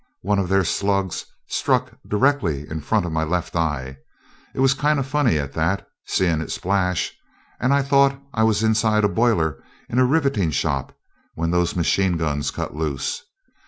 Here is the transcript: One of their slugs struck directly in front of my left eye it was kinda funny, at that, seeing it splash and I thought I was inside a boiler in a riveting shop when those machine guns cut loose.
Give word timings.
One 0.23 0.39
of 0.39 0.49
their 0.49 0.63
slugs 0.63 1.25
struck 1.47 1.91
directly 2.07 2.67
in 2.67 2.81
front 2.81 3.05
of 3.05 3.11
my 3.11 3.23
left 3.23 3.55
eye 3.55 3.97
it 4.55 4.59
was 4.59 4.73
kinda 4.73 5.03
funny, 5.03 5.37
at 5.37 5.53
that, 5.53 5.87
seeing 6.07 6.41
it 6.41 6.49
splash 6.51 7.13
and 7.59 7.71
I 7.71 7.83
thought 7.83 8.19
I 8.33 8.41
was 8.41 8.63
inside 8.63 9.03
a 9.03 9.07
boiler 9.07 9.63
in 9.89 9.99
a 9.99 10.05
riveting 10.07 10.49
shop 10.49 10.97
when 11.35 11.51
those 11.51 11.75
machine 11.75 12.17
guns 12.17 12.49
cut 12.49 12.73
loose. 12.75 13.21